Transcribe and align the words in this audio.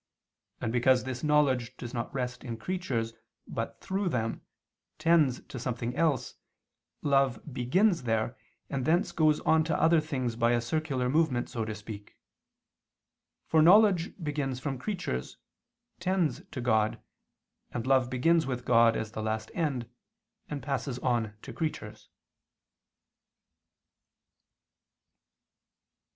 And 0.59 0.73
because 0.73 1.03
this 1.03 1.23
knowledge 1.23 1.77
does 1.77 1.93
not 1.93 2.11
rest 2.11 2.43
in 2.43 2.57
creatures, 2.57 3.13
but, 3.45 3.79
through 3.81 4.09
them, 4.09 4.41
tends 4.97 5.41
to 5.41 5.59
something 5.59 5.95
else, 5.95 6.37
love 7.03 7.39
begins 7.53 8.01
there, 8.01 8.35
and 8.67 8.85
thence 8.85 9.11
goes 9.11 9.41
on 9.41 9.63
to 9.65 9.79
other 9.79 9.99
things 10.01 10.35
by 10.35 10.53
a 10.53 10.59
circular 10.59 11.07
movement 11.07 11.49
so 11.51 11.65
to 11.65 11.75
speak; 11.75 12.17
for 13.45 13.61
knowledge 13.61 14.15
begins 14.23 14.59
from 14.59 14.79
creatures, 14.79 15.37
tends 15.99 16.41
to 16.49 16.61
God, 16.61 16.99
and 17.69 17.85
love 17.85 18.09
begins 18.09 18.47
with 18.47 18.65
God 18.65 18.97
as 18.97 19.11
the 19.11 19.21
last 19.21 19.51
end, 19.53 19.87
and 20.49 20.63
passes 20.63 20.97
on 20.97 21.35
to 21.43 21.53
creatures. 21.53 22.09